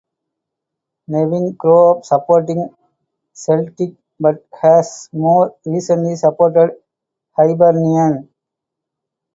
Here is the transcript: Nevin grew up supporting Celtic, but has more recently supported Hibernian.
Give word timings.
Nevin 1.09 1.51
grew 1.53 1.91
up 1.91 2.05
supporting 2.05 2.75
Celtic, 3.35 3.97
but 4.19 4.43
has 4.59 5.07
more 5.13 5.55
recently 5.63 6.15
supported 6.15 6.71
Hibernian. 7.37 8.27